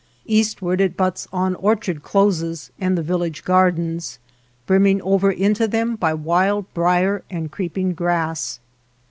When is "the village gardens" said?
2.97-4.17